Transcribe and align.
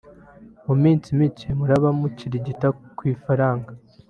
mu 0.65 0.73
minsi 0.83 1.07
mike 1.19 1.47
muraba 1.59 1.89
mukirigita 1.99 2.67
ku 2.97 3.01
ifaranga 3.13 3.71